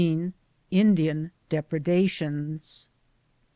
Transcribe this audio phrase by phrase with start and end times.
[0.71, 2.87] INDIAN DEPREDATIONS.